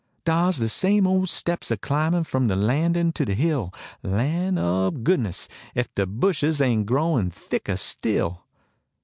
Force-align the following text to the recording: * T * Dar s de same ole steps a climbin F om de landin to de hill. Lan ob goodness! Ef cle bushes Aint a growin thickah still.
* 0.11 0.11
T 0.11 0.17
* 0.23 0.25
Dar 0.25 0.47
s 0.47 0.57
de 0.57 0.67
same 0.67 1.05
ole 1.05 1.27
steps 1.27 1.69
a 1.69 1.77
climbin 1.77 2.21
F 2.21 2.33
om 2.33 2.47
de 2.47 2.55
landin 2.55 3.11
to 3.13 3.23
de 3.23 3.35
hill. 3.35 3.71
Lan 4.01 4.57
ob 4.57 5.03
goodness! 5.03 5.47
Ef 5.75 5.93
cle 5.93 6.07
bushes 6.07 6.59
Aint 6.59 6.81
a 6.81 6.85
growin 6.85 7.29
thickah 7.29 7.77
still. 7.77 8.43